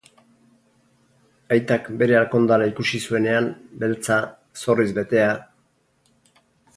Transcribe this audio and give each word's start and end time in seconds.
Aitak 1.55 1.89
bere 1.99 2.15
alkandora 2.21 2.69
ikusi 2.71 3.01
zuenean, 3.09 3.49
beltza, 3.83 4.17
zorriz 4.63 4.89
betea... 4.99 5.29